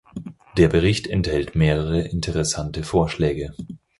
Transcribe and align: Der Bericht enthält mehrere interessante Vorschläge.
Der 0.57 0.67
Bericht 0.67 1.05
enthält 1.05 1.53
mehrere 1.55 2.01
interessante 2.01 2.81
Vorschläge. 2.81 3.53